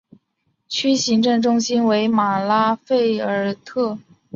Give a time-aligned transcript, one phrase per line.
[0.67, 3.99] 区行政中心为马拉费尔特。